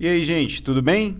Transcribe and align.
E 0.00 0.06
aí, 0.06 0.24
gente, 0.24 0.62
tudo 0.62 0.80
bem? 0.80 1.18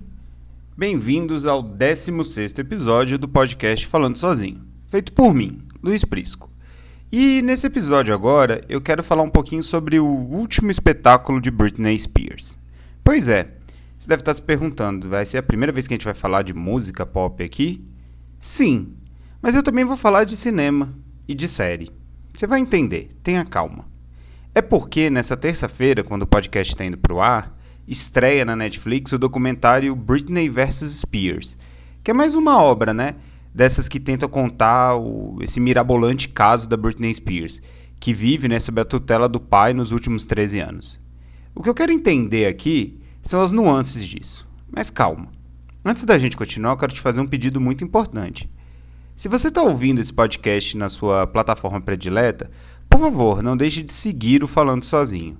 Bem-vindos 0.76 1.46
ao 1.46 1.64
16º 1.64 2.60
episódio 2.60 3.18
do 3.18 3.26
podcast 3.26 3.84
Falando 3.84 4.16
Sozinho, 4.16 4.62
feito 4.86 5.12
por 5.12 5.34
mim, 5.34 5.64
Luiz 5.82 6.04
Prisco. 6.04 6.48
E 7.10 7.42
nesse 7.42 7.66
episódio 7.66 8.14
agora, 8.14 8.64
eu 8.68 8.80
quero 8.80 9.02
falar 9.02 9.24
um 9.24 9.30
pouquinho 9.30 9.64
sobre 9.64 9.98
o 9.98 10.06
último 10.06 10.70
espetáculo 10.70 11.40
de 11.40 11.50
Britney 11.50 11.98
Spears. 11.98 12.56
Pois 13.02 13.28
é, 13.28 13.52
você 13.98 14.06
deve 14.06 14.22
estar 14.22 14.34
se 14.34 14.42
perguntando, 14.42 15.08
vai 15.08 15.26
ser 15.26 15.38
a 15.38 15.42
primeira 15.42 15.72
vez 15.72 15.88
que 15.88 15.94
a 15.94 15.96
gente 15.96 16.04
vai 16.04 16.14
falar 16.14 16.42
de 16.42 16.54
música 16.54 17.04
pop 17.04 17.42
aqui? 17.42 17.84
Sim, 18.38 18.94
mas 19.42 19.56
eu 19.56 19.62
também 19.64 19.84
vou 19.84 19.96
falar 19.96 20.22
de 20.22 20.36
cinema 20.36 20.94
e 21.26 21.34
de 21.34 21.48
série. 21.48 21.90
Você 22.32 22.46
vai 22.46 22.60
entender, 22.60 23.10
tenha 23.24 23.44
calma. 23.44 23.86
É 24.54 24.62
porque 24.62 25.10
nessa 25.10 25.36
terça-feira, 25.36 26.04
quando 26.04 26.22
o 26.22 26.28
podcast 26.28 26.72
está 26.72 26.84
indo 26.84 26.96
para 26.96 27.12
o 27.12 27.20
ar, 27.20 27.57
estreia 27.88 28.44
na 28.44 28.54
Netflix 28.54 29.12
o 29.12 29.18
documentário 29.18 29.96
Britney 29.96 30.48
vs 30.48 31.00
Spears, 31.00 31.56
que 32.04 32.10
é 32.10 32.14
mais 32.14 32.34
uma 32.34 32.62
obra, 32.62 32.92
né? 32.92 33.14
Dessas 33.54 33.88
que 33.88 33.98
tentam 33.98 34.28
contar 34.28 34.96
o, 34.96 35.38
esse 35.40 35.58
mirabolante 35.58 36.28
caso 36.28 36.68
da 36.68 36.76
Britney 36.76 37.12
Spears, 37.14 37.62
que 37.98 38.12
vive 38.12 38.46
né, 38.46 38.60
sob 38.60 38.80
a 38.80 38.84
tutela 38.84 39.28
do 39.28 39.40
pai 39.40 39.72
nos 39.72 39.90
últimos 39.90 40.26
13 40.26 40.60
anos. 40.60 41.00
O 41.54 41.62
que 41.62 41.68
eu 41.68 41.74
quero 41.74 41.90
entender 41.90 42.46
aqui 42.46 43.00
são 43.22 43.40
as 43.42 43.50
nuances 43.50 44.06
disso. 44.06 44.46
Mas 44.70 44.90
calma. 44.90 45.28
Antes 45.84 46.04
da 46.04 46.18
gente 46.18 46.36
continuar, 46.36 46.72
eu 46.72 46.76
quero 46.76 46.92
te 46.92 47.00
fazer 47.00 47.20
um 47.20 47.26
pedido 47.26 47.60
muito 47.60 47.82
importante. 47.82 48.48
Se 49.16 49.28
você 49.28 49.48
está 49.48 49.62
ouvindo 49.62 50.00
esse 50.00 50.12
podcast 50.12 50.76
na 50.76 50.88
sua 50.88 51.26
plataforma 51.26 51.80
predileta, 51.80 52.50
por 52.88 53.00
favor, 53.00 53.42
não 53.42 53.56
deixe 53.56 53.82
de 53.82 53.92
seguir 53.92 54.44
o 54.44 54.46
Falando 54.46 54.84
Sozinho. 54.84 55.36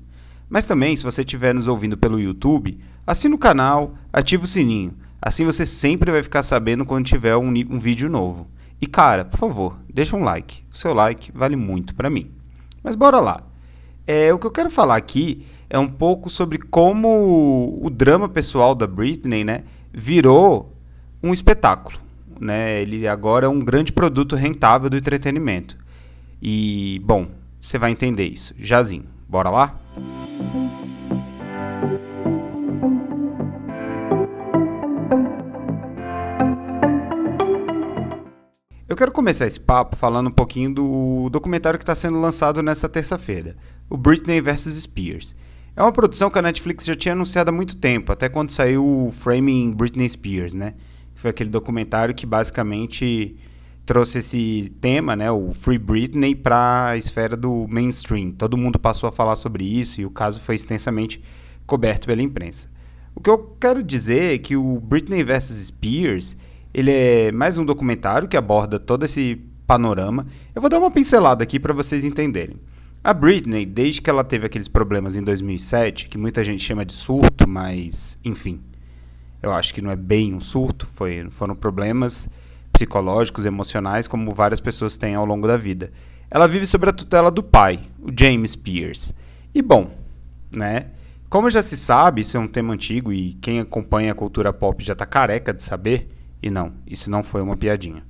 Mas 0.49 0.65
também, 0.65 0.97
se 0.97 1.05
você 1.05 1.21
estiver 1.21 1.55
nos 1.55 1.69
ouvindo 1.69 1.97
pelo 1.97 2.21
YouTube, 2.21 2.79
assine 3.07 3.35
o 3.35 3.39
canal, 3.39 3.95
ative 4.13 4.45
o 4.45 4.47
sininho. 4.47 4.95
Assim 5.21 5.45
você 5.45 5.67
sempre 5.67 6.11
vai 6.11 6.23
ficar 6.23 6.43
sabendo 6.43 6.87
quando 6.87 7.07
tiver 7.07 7.37
um, 7.37 7.49
um 7.49 7.79
vídeo 7.79 8.09
novo. 8.09 8.49
E 8.81 8.87
cara, 8.87 9.25
por 9.25 9.37
favor, 9.37 9.79
deixa 9.93 10.17
um 10.17 10.23
like. 10.23 10.63
O 10.73 10.77
seu 10.77 10.95
like 10.95 11.33
vale 11.33 11.57
muito 11.57 11.95
para 11.95 12.09
mim. 12.09 12.31
Mas 12.83 12.95
bora 12.95 13.21
lá. 13.21 13.43
É, 14.07 14.33
o 14.33 14.39
que 14.39 14.47
eu 14.47 14.51
quero 14.51 14.71
falar 14.71 14.97
aqui 14.97 15.45
é 15.69 15.79
um 15.79 15.89
pouco 15.89 16.31
sobre 16.31 16.59
como 16.59 17.79
o 17.83 17.91
drama 17.91 18.29
pessoal 18.29 18.75
da 18.75 18.87
Britney, 18.87 19.45
né, 19.45 19.65
virou 19.93 20.75
um 21.23 21.33
espetáculo, 21.33 21.99
né? 22.41 22.81
Ele 22.81 23.07
agora 23.07 23.47
é 23.47 23.49
um 23.49 23.61
grande 23.61 23.93
produto 23.93 24.35
rentável 24.37 24.89
do 24.89 24.97
entretenimento. 24.97 25.77
E, 26.41 27.03
bom, 27.05 27.27
você 27.61 27.77
vai 27.77 27.91
entender 27.91 28.27
isso. 28.27 28.55
Jazinho. 28.59 29.18
Bora 29.29 29.51
lá? 29.51 29.79
Eu 38.89 38.97
quero 38.97 39.13
começar 39.13 39.47
esse 39.47 39.61
papo 39.61 39.95
falando 39.97 40.29
um 40.29 40.33
pouquinho 40.33 40.73
do 40.73 41.29
documentário 41.31 41.79
que 41.79 41.83
está 41.83 41.95
sendo 41.95 42.19
lançado 42.19 42.63
nesta 42.63 42.89
terça-feira, 42.89 43.55
o 43.91 43.99
Britney 43.99 44.41
vs 44.41 44.83
Spears. 44.83 45.35
É 45.77 45.83
uma 45.83 45.93
produção 45.93 46.31
que 46.31 46.39
a 46.39 46.43
Netflix 46.43 46.87
já 46.87 46.97
tinha 46.97 47.13
anunciado 47.13 47.51
há 47.51 47.53
muito 47.53 47.77
tempo, 47.77 48.11
até 48.11 48.31
quando 48.31 48.51
saiu 48.51 48.83
o 48.83 49.13
Framing 49.13 49.73
Britney 49.73 50.09
Spears, 50.09 50.55
né? 50.55 50.73
Foi 51.15 51.31
aquele 51.31 51.51
documentário 51.51 52.15
que 52.15 52.25
basicamente 52.25 53.37
trouxe 53.89 54.19
esse 54.19 54.71
tema, 54.83 55.17
né, 55.17 55.31
o 55.31 55.51
Free 55.51 55.79
Britney, 55.79 56.35
para 56.35 56.89
a 56.89 56.97
esfera 56.99 57.35
do 57.35 57.67
mainstream. 57.67 58.33
Todo 58.33 58.55
mundo 58.55 58.79
passou 58.79 59.09
a 59.09 59.13
falar 59.13 59.35
sobre 59.35 59.65
isso 59.65 60.03
e 60.03 60.05
o 60.05 60.11
caso 60.11 60.43
foi 60.43 60.57
extensamente 60.57 61.25
coberto 61.67 62.07
pela 62.07 62.21
imprensa. 62.21 62.69
O 63.15 63.21
que 63.23 63.31
eu 63.31 63.39
quero 63.59 63.83
dizer 63.83 64.35
é 64.35 64.39
que 64.39 64.55
o 64.55 64.79
Britney 64.79 65.25
vs 65.25 65.69
Spears 65.69 66.37
ele 66.75 66.91
é 66.91 67.33
mais 67.33 67.57
um 67.57 67.65
documentário 67.65 68.29
que 68.29 68.37
aborda 68.37 68.79
todo 68.79 69.07
esse 69.07 69.41
panorama. 69.67 70.27
Eu 70.55 70.61
vou 70.61 70.69
dar 70.69 70.79
uma 70.79 70.91
pincelada 70.91 71.43
aqui 71.43 71.59
para 71.59 71.73
vocês 71.73 72.05
entenderem. 72.05 72.57
A 73.03 73.15
Britney, 73.15 73.65
desde 73.65 74.03
que 74.03 74.11
ela 74.11 74.23
teve 74.23 74.45
aqueles 74.45 74.69
problemas 74.69 75.17
em 75.17 75.23
2007, 75.23 76.11
que 76.11 76.19
muita 76.19 76.45
gente 76.45 76.63
chama 76.63 76.85
de 76.85 76.93
surto, 76.93 77.49
mas 77.49 78.19
enfim, 78.23 78.61
eu 79.43 79.51
acho 79.51 79.73
que 79.73 79.81
não 79.81 79.91
é 79.91 79.97
bem 79.97 80.35
um 80.35 80.41
surto, 80.41 80.87
foi, 80.87 81.27
foram 81.31 81.57
problemas 81.57 82.29
psicológicos, 82.79 83.45
emocionais, 83.45 84.07
como 84.07 84.33
várias 84.33 84.61
pessoas 84.61 84.97
têm 84.97 85.17
ao 85.17 85.27
longo 85.27 85.49
da 85.49 85.57
vida. 85.57 85.91
Ela 86.31 86.47
vive 86.47 86.65
sob 86.67 86.89
a 86.89 86.93
tutela 86.93 87.31
do 87.31 87.43
pai, 87.43 87.81
o 88.01 88.11
James 88.17 88.55
Pierce. 88.55 89.15
E 89.53 89.61
bom, 89.61 89.91
né? 90.55 90.87
Como 91.29 91.51
já 91.51 91.61
se 91.61 91.77
sabe, 91.77 92.21
isso 92.21 92.37
é 92.37 92.41
um 92.41 92.47
tema 92.47 92.73
antigo 92.73 93.13
e 93.13 93.35
quem 93.35 93.59
acompanha 93.59 94.13
a 94.13 94.15
cultura 94.15 94.53
pop 94.53 94.83
já 94.85 94.93
está 94.93 95.05
careca 95.05 95.53
de 95.53 95.63
saber. 95.63 96.09
E 96.41 96.49
não, 96.51 96.73
isso 96.87 97.11
não 97.11 97.23
foi 97.23 97.43
uma 97.43 97.57
piadinha. 97.57 98.05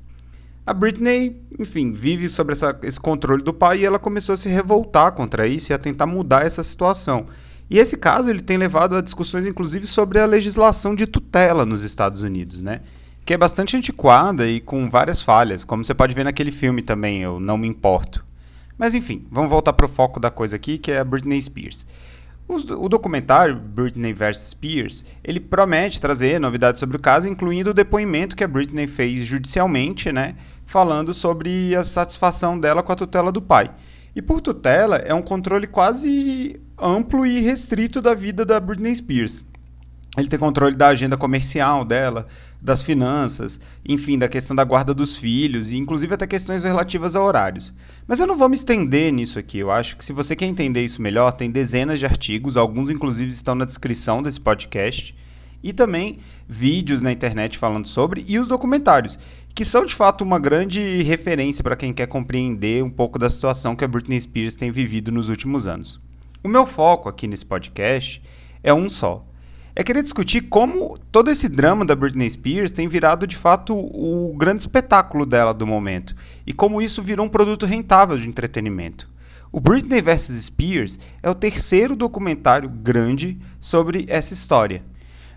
A 0.67 0.75
Britney, 0.75 1.43
enfim, 1.59 1.91
vive 1.91 2.29
sob 2.29 2.53
essa, 2.53 2.79
esse 2.83 3.01
controle 3.01 3.43
do 3.43 3.55
pai 3.55 3.79
e 3.81 3.85
ela 3.87 3.99
começou 3.99 4.35
a 4.35 4.37
se 4.37 4.51
revoltar 4.51 5.13
contra 5.13 5.47
isso 5.47 5.73
e 5.73 5.75
a 5.75 5.79
tentar 5.79 6.05
mudar 6.05 6.45
essa 6.45 6.63
situação. 6.63 7.27
E 7.71 7.79
esse 7.79 7.97
caso 7.97 8.29
ele 8.29 8.43
tem 8.43 8.59
levado 8.59 8.95
a 8.95 9.01
discussões, 9.01 9.47
inclusive, 9.47 9.87
sobre 9.87 10.19
a 10.19 10.27
legislação 10.27 10.95
de 10.95 11.07
tutela 11.07 11.65
nos 11.65 11.83
Estados 11.83 12.23
Unidos, 12.23 12.61
né? 12.61 12.83
Que 13.29 13.35
é 13.35 13.37
bastante 13.37 13.77
antiquada 13.77 14.49
e 14.49 14.59
com 14.59 14.89
várias 14.89 15.21
falhas, 15.21 15.63
como 15.63 15.85
você 15.85 15.93
pode 15.93 16.15
ver 16.15 16.25
naquele 16.25 16.51
filme 16.51 16.81
também, 16.81 17.21
Eu 17.21 17.39
Não 17.39 17.59
Me 17.59 17.69
Importo. 17.69 18.25
Mas 18.79 18.95
enfim, 18.95 19.27
vamos 19.31 19.51
voltar 19.51 19.75
para 19.75 19.85
o 19.85 19.89
foco 19.89 20.19
da 20.19 20.31
coisa 20.31 20.57
aqui, 20.57 20.79
que 20.79 20.91
é 20.91 20.99
a 20.99 21.05
Britney 21.05 21.43
Spears. 21.43 21.85
O, 22.49 22.89
documentário 22.89 23.55
Britney 23.55 24.15
vs 24.15 24.39
Spears, 24.39 25.05
ele 25.23 25.41
promete 25.41 26.01
trazer 26.01 26.41
novidades 26.41 26.81
sobre 26.81 26.97
o 26.97 27.01
caso, 27.01 27.29
incluindo 27.29 27.69
o 27.69 27.75
depoimento 27.75 28.35
que 28.35 28.45
a 28.45 28.49
Britney 28.49 28.87
fez 28.87 29.27
judicialmente, 29.27 30.11
né, 30.11 30.35
falando 30.65 31.13
sobre 31.13 31.77
a 31.77 31.85
satisfação 31.85 32.59
dela 32.59 32.83
com 32.83 32.93
a 32.93 32.97
tutela 32.97 33.31
do 33.31 33.43
pai. 33.43 33.71
E 34.17 34.23
por 34.23 34.41
tutela 34.41 34.97
é 34.97 35.13
um 35.13 35.21
controle 35.21 35.67
quase 35.67 36.59
amplo 36.81 37.27
e 37.27 37.41
restrito 37.41 38.01
da 38.01 38.15
vida 38.15 38.47
da 38.47 38.59
Britney 38.59 38.97
Spears. 38.97 39.45
Ele 40.17 40.29
tem 40.29 40.39
controle 40.39 40.75
da 40.75 40.89
agenda 40.89 41.17
comercial 41.17 41.85
dela, 41.85 42.27
das 42.61 42.83
finanças, 42.83 43.61
enfim, 43.87 44.19
da 44.19 44.29
questão 44.29 44.57
da 44.57 44.65
guarda 44.65 44.93
dos 44.93 45.17
filhos 45.17 45.71
e 45.71 45.77
inclusive 45.77 46.15
até 46.15 46.27
questões 46.27 46.65
relativas 46.65 47.15
a 47.15 47.23
horários. 47.23 47.73
Mas 48.07 48.19
eu 48.19 48.27
não 48.27 48.37
vou 48.37 48.49
me 48.49 48.57
estender 48.57 49.13
nisso 49.13 49.39
aqui. 49.39 49.59
Eu 49.59 49.71
acho 49.71 49.97
que 49.97 50.05
se 50.05 50.13
você 50.13 50.35
quer 50.35 50.47
entender 50.47 50.85
isso 50.85 51.03
melhor, 51.03 51.33
tem 51.33 51.51
dezenas 51.51 51.99
de 51.99 52.07
artigos, 52.07 52.57
alguns 52.57 52.91
inclusive 52.91 53.31
estão 53.31 53.55
na 53.55 53.65
descrição 53.65 54.23
desse 54.23 54.41
podcast, 54.41 55.15
e 55.63 55.73
também 55.73 56.21
vídeos 56.49 57.03
na 57.03 57.13
internet 57.13 57.59
falando 57.59 57.87
sobre 57.87 58.25
e 58.27 58.39
os 58.39 58.49
documentários, 58.49 59.19
que 59.55 59.65
são 59.65 59.85
de 59.85 59.95
fato 59.95 60.23
uma 60.23 60.39
grande 60.39 61.03
referência 61.03 61.63
para 61.63 61.77
quem 61.77 61.93
quer 61.93 62.07
compreender 62.07 62.83
um 62.83 62.91
pouco 62.91 63.19
da 63.19 63.29
situação 63.29 63.77
que 63.77 63.85
a 63.85 63.89
Britney 63.89 64.21
Spears 64.21 64.55
tem 64.55 64.71
vivido 64.71 65.13
nos 65.13 65.29
últimos 65.29 65.67
anos. 65.67 66.01
O 66.43 66.49
meu 66.49 66.65
foco 66.65 67.09
aqui 67.09 67.27
nesse 67.27 67.45
podcast 67.45 68.23
é 68.63 68.73
um 68.73 68.89
só 68.89 69.25
é 69.79 69.85
querer 69.85 70.03
discutir 70.03 70.41
como 70.49 70.99
todo 71.13 71.31
esse 71.31 71.49
drama 71.49 71.85
da 71.85 71.95
Britney 71.95 72.29
Spears 72.29 72.73
tem 72.73 72.89
virado 72.89 73.29
de 73.29 73.37
fato 73.37 73.73
o 73.77 74.35
grande 74.37 74.63
espetáculo 74.63 75.25
dela 75.25 75.55
do 75.55 75.65
momento 75.65 76.17
e 76.45 76.53
como 76.53 76.83
isso 76.83 77.01
virou 77.01 77.25
um 77.25 77.29
produto 77.29 77.65
rentável 77.65 78.19
de 78.19 78.29
entretenimento. 78.29 79.09
O 79.53 79.61
Britney 79.61 80.03
vs 80.03 80.47
Spears 80.47 80.99
é 81.23 81.31
o 81.31 81.35
terceiro 81.35 81.95
documentário 81.95 82.69
grande 82.69 83.39
sobre 83.61 84.05
essa 84.09 84.35
história. 84.35 84.83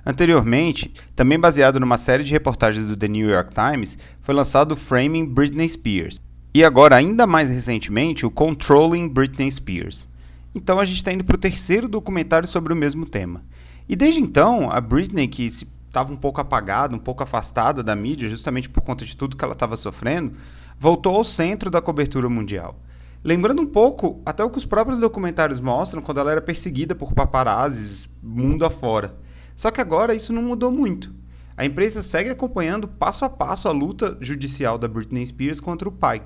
Anteriormente, 0.03 0.91
também 1.15 1.39
baseado 1.39 1.79
numa 1.79 1.99
série 1.99 2.23
de 2.23 2.31
reportagens 2.31 2.87
do 2.87 2.97
The 2.97 3.07
New 3.07 3.29
York 3.29 3.53
Times, 3.53 3.99
foi 4.23 4.33
lançado 4.33 4.75
Framing 4.75 5.27
Britney 5.27 5.69
Spears. 5.69 6.19
E 6.51 6.63
agora, 6.63 6.95
ainda 6.95 7.27
mais 7.27 7.51
recentemente, 7.51 8.25
o 8.25 8.31
Controlling 8.31 9.07
Britney 9.07 9.51
Spears. 9.51 10.07
Então 10.55 10.79
a 10.79 10.83
gente 10.83 10.97
está 10.97 11.13
indo 11.13 11.23
para 11.23 11.35
o 11.35 11.39
terceiro 11.39 11.87
documentário 11.87 12.47
sobre 12.47 12.73
o 12.73 12.75
mesmo 12.75 13.05
tema. 13.05 13.43
E 13.91 13.95
desde 13.97 14.21
então, 14.21 14.71
a 14.71 14.79
Britney, 14.79 15.27
que 15.27 15.45
estava 15.45 16.13
um 16.13 16.15
pouco 16.15 16.39
apagada, 16.39 16.95
um 16.95 16.99
pouco 16.99 17.23
afastada 17.23 17.83
da 17.83 17.93
mídia, 17.93 18.29
justamente 18.29 18.69
por 18.69 18.81
conta 18.83 19.03
de 19.03 19.17
tudo 19.17 19.35
que 19.35 19.43
ela 19.43 19.51
estava 19.51 19.75
sofrendo, 19.75 20.31
voltou 20.79 21.13
ao 21.13 21.25
centro 21.25 21.69
da 21.69 21.81
cobertura 21.81 22.29
mundial. 22.29 22.79
Lembrando 23.21 23.61
um 23.61 23.65
pouco 23.65 24.21
até 24.25 24.45
o 24.45 24.49
que 24.49 24.57
os 24.57 24.65
próprios 24.65 24.97
documentários 24.97 25.59
mostram 25.59 26.01
quando 26.01 26.21
ela 26.21 26.31
era 26.31 26.41
perseguida 26.41 26.95
por 26.95 27.13
paparazzis 27.13 28.07
mundo 28.23 28.63
afora. 28.63 29.13
Só 29.57 29.69
que 29.69 29.81
agora 29.81 30.15
isso 30.15 30.31
não 30.31 30.41
mudou 30.41 30.71
muito. 30.71 31.13
A 31.57 31.65
empresa 31.65 32.01
segue 32.01 32.29
acompanhando 32.29 32.87
passo 32.87 33.25
a 33.25 33.29
passo 33.29 33.67
a 33.67 33.73
luta 33.73 34.17
judicial 34.21 34.77
da 34.77 34.87
Britney 34.87 35.25
Spears 35.25 35.59
contra 35.59 35.89
o 35.89 35.91
pai. 35.91 36.23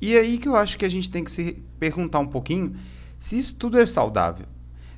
E 0.00 0.16
é 0.16 0.20
aí 0.20 0.38
que 0.38 0.48
eu 0.48 0.56
acho 0.56 0.78
que 0.78 0.86
a 0.86 0.90
gente 0.90 1.10
tem 1.10 1.22
que 1.22 1.30
se 1.30 1.62
perguntar 1.78 2.20
um 2.20 2.28
pouquinho 2.28 2.74
se 3.18 3.38
isso 3.38 3.58
tudo 3.58 3.78
é 3.78 3.84
saudável. 3.84 4.46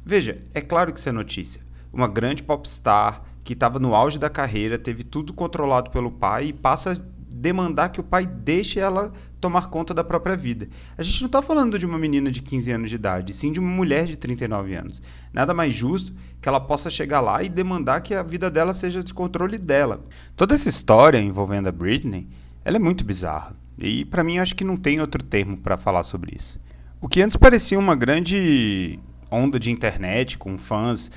Veja, 0.04 0.40
é 0.54 0.60
claro 0.60 0.92
que 0.92 1.00
isso 1.00 1.08
é 1.08 1.12
notícia 1.12 1.65
uma 1.96 2.06
grande 2.06 2.42
popstar 2.42 3.22
que 3.42 3.54
estava 3.54 3.78
no 3.78 3.94
auge 3.94 4.18
da 4.18 4.28
carreira, 4.28 4.78
teve 4.78 5.02
tudo 5.02 5.32
controlado 5.32 5.90
pelo 5.90 6.10
pai 6.10 6.46
e 6.46 6.52
passa 6.52 6.92
a 6.92 6.96
demandar 7.30 7.88
que 7.88 8.00
o 8.00 8.04
pai 8.04 8.26
deixe 8.26 8.78
ela 8.78 9.12
tomar 9.40 9.68
conta 9.68 9.94
da 9.94 10.02
própria 10.02 10.36
vida. 10.36 10.68
A 10.98 11.02
gente 11.02 11.20
não 11.20 11.26
está 11.26 11.40
falando 11.40 11.78
de 11.78 11.86
uma 11.86 11.98
menina 11.98 12.30
de 12.30 12.42
15 12.42 12.72
anos 12.72 12.90
de 12.90 12.96
idade, 12.96 13.32
sim 13.32 13.52
de 13.52 13.60
uma 13.60 13.70
mulher 13.70 14.06
de 14.06 14.16
39 14.16 14.74
anos. 14.74 15.02
Nada 15.32 15.54
mais 15.54 15.74
justo 15.74 16.12
que 16.40 16.48
ela 16.48 16.60
possa 16.60 16.90
chegar 16.90 17.20
lá 17.20 17.42
e 17.42 17.48
demandar 17.48 18.00
que 18.00 18.14
a 18.14 18.22
vida 18.22 18.50
dela 18.50 18.74
seja 18.74 19.02
de 19.02 19.14
controle 19.14 19.58
dela. 19.58 20.02
Toda 20.34 20.54
essa 20.54 20.68
história 20.68 21.18
envolvendo 21.18 21.68
a 21.68 21.72
Britney, 21.72 22.26
ela 22.64 22.76
é 22.76 22.80
muito 22.80 23.04
bizarra. 23.04 23.54
E 23.78 24.04
para 24.04 24.24
mim 24.24 24.38
acho 24.38 24.54
que 24.56 24.64
não 24.64 24.76
tem 24.76 25.00
outro 25.00 25.22
termo 25.22 25.56
para 25.56 25.76
falar 25.76 26.02
sobre 26.02 26.34
isso. 26.36 26.58
O 27.00 27.08
que 27.08 27.22
antes 27.22 27.36
parecia 27.36 27.78
uma 27.78 27.94
grande 27.94 28.98
onda 29.30 29.60
de 29.60 29.70
internet 29.70 30.38
com 30.38 30.56
fãs 30.56 31.10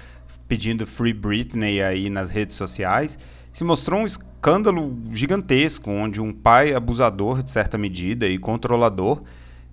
pedindo 0.50 0.86
Free 0.86 1.14
Britney 1.14 1.82
aí 1.82 2.10
nas 2.10 2.32
redes 2.32 2.58
sociais, 2.58 3.18
se 3.52 3.64
mostrou 3.64 4.02
um 4.02 4.06
escândalo 4.06 4.98
gigantesco, 5.14 5.90
onde 5.92 6.20
um 6.20 6.34
pai 6.34 6.74
abusador 6.74 7.42
de 7.42 7.52
certa 7.52 7.78
medida 7.78 8.28
e 8.28 8.38
controlador 8.38 9.22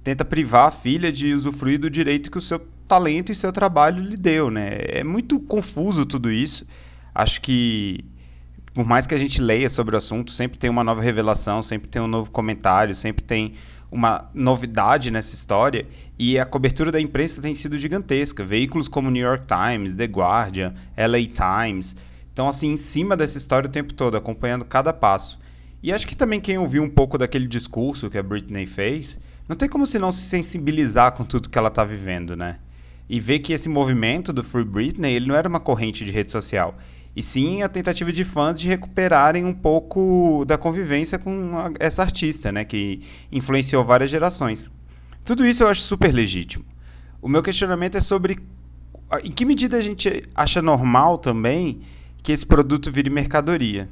tenta 0.04 0.24
privar 0.24 0.68
a 0.68 0.70
filha 0.70 1.10
de 1.10 1.32
usufruir 1.32 1.80
do 1.80 1.90
direito 1.90 2.30
que 2.30 2.38
o 2.38 2.42
seu 2.42 2.60
talento 2.86 3.32
e 3.32 3.34
seu 3.34 3.52
trabalho 3.52 4.04
lhe 4.04 4.16
deu, 4.16 4.50
né? 4.50 4.78
É 4.82 5.02
muito 5.02 5.40
confuso 5.40 6.06
tudo 6.06 6.30
isso. 6.30 6.66
Acho 7.12 7.40
que 7.40 8.04
por 8.72 8.84
mais 8.84 9.06
que 9.06 9.14
a 9.14 9.18
gente 9.18 9.40
leia 9.40 9.70
sobre 9.70 9.94
o 9.94 9.98
assunto, 9.98 10.30
sempre 10.30 10.58
tem 10.58 10.68
uma 10.68 10.84
nova 10.84 11.00
revelação, 11.00 11.62
sempre 11.62 11.88
tem 11.88 12.02
um 12.02 12.06
novo 12.06 12.30
comentário, 12.30 12.94
sempre 12.94 13.24
tem 13.24 13.54
uma 13.90 14.30
novidade 14.34 15.10
nessa 15.10 15.34
história 15.34 15.86
e 16.18 16.38
a 16.38 16.44
cobertura 16.44 16.90
da 16.90 17.00
imprensa 17.00 17.40
tem 17.40 17.54
sido 17.54 17.78
gigantesca. 17.78 18.44
Veículos 18.44 18.88
como 18.88 19.10
New 19.10 19.24
York 19.24 19.44
Times, 19.46 19.94
The 19.94 20.04
Guardian, 20.04 20.74
LA 20.96 21.26
Times, 21.26 21.96
estão 22.28 22.48
assim 22.48 22.72
em 22.72 22.76
cima 22.76 23.16
dessa 23.16 23.38
história 23.38 23.68
o 23.68 23.72
tempo 23.72 23.94
todo, 23.94 24.16
acompanhando 24.16 24.64
cada 24.64 24.92
passo. 24.92 25.38
E 25.82 25.92
acho 25.92 26.06
que 26.06 26.16
também 26.16 26.40
quem 26.40 26.58
ouviu 26.58 26.82
um 26.82 26.90
pouco 26.90 27.16
daquele 27.16 27.46
discurso 27.46 28.10
que 28.10 28.18
a 28.18 28.22
Britney 28.22 28.66
fez, 28.66 29.18
não 29.48 29.54
tem 29.54 29.68
como 29.68 29.86
se 29.86 29.98
não 29.98 30.10
se 30.10 30.22
sensibilizar 30.22 31.12
com 31.12 31.24
tudo 31.24 31.48
que 31.48 31.56
ela 31.56 31.68
está 31.68 31.84
vivendo, 31.84 32.34
né? 32.34 32.58
E 33.08 33.20
ver 33.20 33.38
que 33.38 33.52
esse 33.52 33.68
movimento 33.68 34.32
do 34.32 34.42
Free 34.42 34.64
Britney, 34.64 35.14
ele 35.14 35.28
não 35.28 35.36
era 35.36 35.48
uma 35.48 35.60
corrente 35.60 36.04
de 36.04 36.10
rede 36.10 36.32
social 36.32 36.76
e 37.16 37.22
sim 37.22 37.62
a 37.62 37.68
tentativa 37.68 38.12
de 38.12 38.22
fãs 38.24 38.60
de 38.60 38.68
recuperarem 38.68 39.42
um 39.42 39.54
pouco 39.54 40.44
da 40.46 40.58
convivência 40.58 41.18
com 41.18 41.50
essa 41.80 42.02
artista, 42.02 42.52
né, 42.52 42.62
que 42.62 43.02
influenciou 43.32 43.82
várias 43.82 44.10
gerações. 44.10 44.70
Tudo 45.24 45.46
isso 45.46 45.62
eu 45.62 45.68
acho 45.68 45.80
super 45.80 46.12
legítimo. 46.12 46.62
O 47.22 47.28
meu 47.28 47.42
questionamento 47.42 47.96
é 47.96 48.02
sobre 48.02 48.38
em 49.24 49.30
que 49.30 49.46
medida 49.46 49.78
a 49.78 49.82
gente 49.82 50.28
acha 50.34 50.60
normal 50.60 51.16
também 51.16 51.80
que 52.22 52.32
esse 52.32 52.44
produto 52.44 52.92
vire 52.92 53.08
mercadoria. 53.08 53.88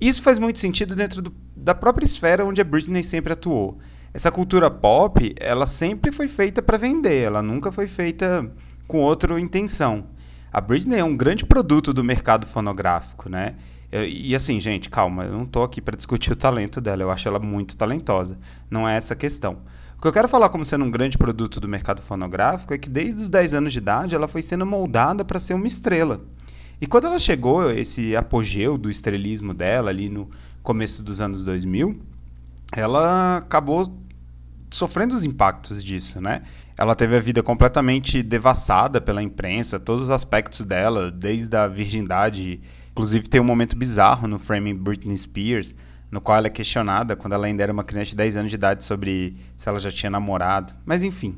Isso 0.00 0.22
faz 0.22 0.38
muito 0.38 0.60
sentido 0.60 0.94
dentro 0.94 1.20
do, 1.20 1.34
da 1.56 1.74
própria 1.74 2.04
esfera 2.04 2.44
onde 2.44 2.60
a 2.60 2.64
Britney 2.64 3.02
sempre 3.02 3.32
atuou. 3.32 3.78
Essa 4.12 4.30
cultura 4.30 4.70
pop, 4.70 5.34
ela 5.40 5.66
sempre 5.66 6.12
foi 6.12 6.28
feita 6.28 6.62
para 6.62 6.78
vender, 6.78 7.22
ela 7.22 7.42
nunca 7.42 7.72
foi 7.72 7.88
feita 7.88 8.48
com 8.86 8.98
outra 8.98 9.40
intenção 9.40 10.13
a 10.54 10.60
Britney 10.60 11.00
é 11.00 11.04
um 11.04 11.16
grande 11.16 11.44
produto 11.44 11.92
do 11.92 12.04
mercado 12.04 12.46
fonográfico, 12.46 13.28
né? 13.28 13.56
E, 13.92 14.36
assim, 14.36 14.60
gente, 14.60 14.88
calma, 14.88 15.24
eu 15.24 15.32
não 15.32 15.42
estou 15.42 15.64
aqui 15.64 15.80
para 15.80 15.96
discutir 15.96 16.30
o 16.30 16.36
talento 16.36 16.80
dela, 16.80 17.02
eu 17.02 17.10
acho 17.10 17.26
ela 17.26 17.40
muito 17.40 17.76
talentosa. 17.76 18.38
Não 18.70 18.88
é 18.88 18.96
essa 18.96 19.14
a 19.14 19.16
questão. 19.16 19.58
O 19.98 20.00
que 20.00 20.06
eu 20.06 20.12
quero 20.12 20.28
falar 20.28 20.48
como 20.50 20.64
sendo 20.64 20.84
um 20.84 20.90
grande 20.92 21.18
produto 21.18 21.58
do 21.58 21.66
mercado 21.66 22.00
fonográfico 22.00 22.72
é 22.72 22.78
que 22.78 22.88
desde 22.88 23.22
os 23.22 23.28
10 23.28 23.52
anos 23.54 23.72
de 23.72 23.80
idade 23.80 24.14
ela 24.14 24.28
foi 24.28 24.42
sendo 24.42 24.64
moldada 24.64 25.24
para 25.24 25.40
ser 25.40 25.54
uma 25.54 25.66
estrela. 25.66 26.20
E 26.80 26.86
quando 26.86 27.08
ela 27.08 27.18
chegou, 27.18 27.68
esse 27.72 28.14
apogeu 28.14 28.78
do 28.78 28.88
estrelismo 28.88 29.52
dela 29.52 29.90
ali 29.90 30.08
no 30.08 30.30
começo 30.62 31.02
dos 31.02 31.20
anos 31.20 31.42
2000, 31.44 32.00
ela 32.76 33.38
acabou 33.38 33.92
sofrendo 34.74 35.14
os 35.14 35.24
impactos 35.24 35.82
disso, 35.84 36.20
né? 36.20 36.42
Ela 36.76 36.96
teve 36.96 37.16
a 37.16 37.20
vida 37.20 37.42
completamente 37.42 38.22
devassada 38.22 39.00
pela 39.00 39.22
imprensa, 39.22 39.78
todos 39.78 40.04
os 40.04 40.10
aspectos 40.10 40.66
dela, 40.66 41.12
desde 41.12 41.56
a 41.56 41.68
virgindade. 41.68 42.60
Inclusive, 42.90 43.28
tem 43.28 43.40
um 43.40 43.44
momento 43.44 43.76
bizarro 43.76 44.26
no 44.26 44.38
framing 44.38 44.74
Britney 44.74 45.16
Spears, 45.16 45.76
no 46.10 46.20
qual 46.20 46.38
ela 46.38 46.48
é 46.48 46.50
questionada 46.50 47.14
quando 47.14 47.34
ela 47.34 47.46
ainda 47.46 47.62
era 47.62 47.72
uma 47.72 47.84
criança 47.84 48.10
de 48.10 48.16
10 48.16 48.36
anos 48.36 48.50
de 48.50 48.56
idade 48.56 48.82
sobre 48.82 49.36
se 49.56 49.68
ela 49.68 49.78
já 49.78 49.92
tinha 49.92 50.10
namorado. 50.10 50.74
Mas 50.84 51.04
enfim, 51.04 51.36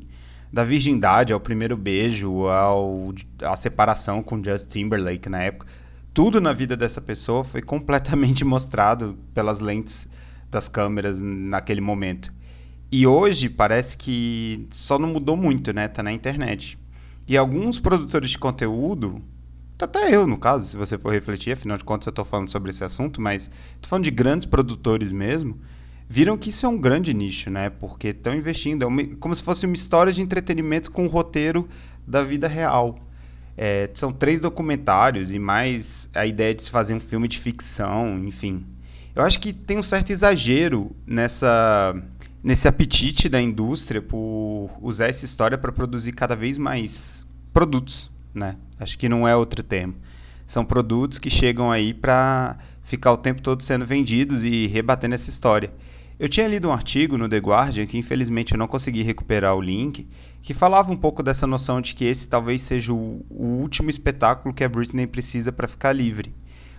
da 0.51 0.63
virgindade 0.63 1.31
ao 1.31 1.39
primeiro 1.39 1.77
beijo, 1.77 2.47
ao 2.47 3.13
a 3.43 3.55
separação 3.55 4.23
com 4.23 4.43
Justin 4.43 4.83
Timberlake 4.83 5.29
na 5.29 5.43
época, 5.43 5.67
tudo 6.11 6.41
na 6.41 6.53
vida 6.53 6.75
dessa 6.75 6.99
pessoa 6.99 7.43
foi 7.43 7.61
completamente 7.61 8.43
mostrado 8.45 9.15
pelas 9.35 9.59
lentes 9.59 10.09
das 10.49 10.67
câmeras 10.67 11.19
naquele 11.19 11.81
momento. 11.81 12.35
E 12.91 13.05
hoje 13.05 13.49
parece 13.49 13.97
que 13.97 14.67
só 14.71 14.97
não 14.97 15.09
mudou 15.09 15.35
muito, 15.35 15.73
né? 15.73 15.87
Tá 15.87 16.01
na 16.01 16.11
internet. 16.11 16.77
E 17.27 17.35
alguns 17.35 17.79
produtores 17.79 18.29
de 18.29 18.37
conteúdo, 18.37 19.21
até 19.77 20.15
eu 20.15 20.25
no 20.25 20.37
caso, 20.37 20.65
se 20.65 20.77
você 20.77 20.97
for 20.97 21.11
refletir, 21.11 21.51
afinal 21.51 21.77
de 21.77 21.83
contas 21.83 22.07
eu 22.07 22.13
tô 22.13 22.23
falando 22.23 22.49
sobre 22.49 22.69
esse 22.69 22.83
assunto, 22.85 23.21
mas 23.21 23.51
tô 23.81 23.89
falando 23.89 24.05
de 24.05 24.11
grandes 24.11 24.47
produtores 24.47 25.11
mesmo, 25.11 25.59
viram 26.07 26.37
que 26.37 26.47
isso 26.47 26.65
é 26.65 26.69
um 26.69 26.79
grande 26.79 27.13
nicho, 27.13 27.49
né? 27.49 27.69
Porque 27.69 28.09
estão 28.09 28.33
investindo, 28.33 28.83
é 28.83 28.85
uma, 28.85 29.03
como 29.17 29.35
se 29.35 29.43
fosse 29.43 29.65
uma 29.65 29.75
história 29.75 30.13
de 30.13 30.21
entretenimento 30.21 30.89
com 30.89 31.03
um 31.03 31.09
roteiro 31.09 31.67
da 32.07 32.23
vida 32.23 32.47
real. 32.47 32.97
É, 33.57 33.89
são 33.95 34.13
três 34.13 34.39
documentários 34.39 35.33
e 35.33 35.39
mais 35.39 36.07
a 36.15 36.25
ideia 36.25 36.55
de 36.55 36.63
se 36.63 36.71
fazer 36.71 36.93
um 36.93 36.99
filme 37.01 37.27
de 37.27 37.37
ficção, 37.37 38.23
enfim. 38.23 38.65
Eu 39.13 39.23
acho 39.23 39.39
que 39.39 39.51
tem 39.51 39.77
um 39.77 39.83
certo 39.83 40.11
exagero 40.11 40.95
nessa 41.05 41.99
nesse 42.47 42.65
apetite 42.65 43.27
da 43.27 43.41
indústria 43.41 44.01
por 44.01 44.71
usar 44.81 45.07
essa 45.07 45.25
história 45.25 45.57
para 45.57 45.69
produzir 45.69 46.13
cada 46.13 46.33
vez 46.33 46.57
mais 46.57 47.27
produtos, 47.51 48.09
né? 48.33 48.55
Acho 48.79 48.97
que 48.97 49.09
não 49.09 49.27
é 49.27 49.35
outro 49.35 49.61
termo. 49.61 49.95
São 50.45 50.63
produtos 50.63 51.19
que 51.19 51.29
chegam 51.29 51.69
aí 51.69 51.93
para 51.93 52.57
ficar 52.81 53.11
o 53.11 53.17
tempo 53.17 53.41
todo 53.41 53.63
sendo 53.63 53.85
vendidos 53.85 54.45
e 54.45 54.65
rebatendo 54.65 55.15
essa 55.15 55.29
história. 55.29 55.73
Eu 56.17 56.29
tinha 56.29 56.47
lido 56.47 56.69
um 56.69 56.71
artigo 56.71 57.17
no 57.17 57.27
The 57.27 57.37
Guardian, 57.37 57.85
que 57.85 57.97
infelizmente 57.97 58.53
eu 58.53 58.57
não 58.57 58.65
consegui 58.65 59.03
recuperar 59.03 59.53
o 59.53 59.61
link, 59.61 60.07
que 60.41 60.53
falava 60.53 60.89
um 60.89 60.95
pouco 60.95 61.21
dessa 61.21 61.45
noção 61.45 61.81
de 61.81 61.93
que 61.93 62.05
esse 62.05 62.29
talvez 62.29 62.61
seja 62.61 62.93
o, 62.93 63.25
o 63.29 63.43
último 63.59 63.89
espetáculo 63.89 64.55
que 64.55 64.63
a 64.63 64.69
Britney 64.69 65.05
precisa 65.05 65.51
para 65.51 65.67
ficar 65.67 65.91
livre. 65.91 66.33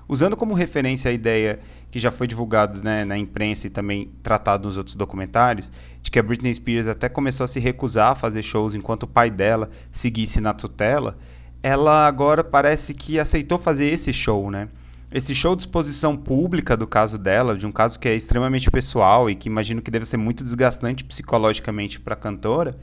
Usando 0.08 0.34
como 0.38 0.54
referência 0.54 1.10
a 1.10 1.12
ideia 1.12 1.60
que 1.90 1.98
já 1.98 2.10
foi 2.10 2.26
divulgado 2.26 2.82
né, 2.82 3.04
na 3.04 3.18
imprensa 3.18 3.66
e 3.66 3.70
também 3.70 4.10
tratado 4.22 4.66
nos 4.66 4.78
outros 4.78 4.96
documentários, 4.96 5.70
de 6.02 6.10
que 6.10 6.18
a 6.18 6.22
Britney 6.22 6.54
Spears 6.54 6.88
até 6.88 7.10
começou 7.10 7.44
a 7.44 7.46
se 7.46 7.60
recusar 7.60 8.12
a 8.12 8.14
fazer 8.14 8.42
shows 8.42 8.74
enquanto 8.74 9.02
o 9.02 9.06
pai 9.06 9.30
dela 9.30 9.68
seguisse 9.92 10.40
na 10.40 10.54
tutela, 10.54 11.18
ela 11.62 12.06
agora 12.06 12.42
parece 12.42 12.94
que 12.94 13.18
aceitou 13.20 13.58
fazer 13.58 13.86
esse 13.86 14.10
show, 14.12 14.50
né? 14.50 14.68
Esse 15.12 15.34
show 15.34 15.54
de 15.54 15.62
exposição 15.62 16.16
pública 16.16 16.76
do 16.76 16.86
caso 16.86 17.18
dela, 17.18 17.56
de 17.56 17.66
um 17.66 17.72
caso 17.72 17.98
que 17.98 18.08
é 18.08 18.14
extremamente 18.14 18.70
pessoal 18.70 19.28
e 19.28 19.34
que 19.34 19.48
imagino 19.48 19.82
que 19.82 19.90
deve 19.90 20.06
ser 20.06 20.18
muito 20.18 20.44
desgastante 20.44 21.04
psicologicamente 21.04 22.00
para 22.00 22.14
a 22.14 22.16
cantora, 22.16 22.74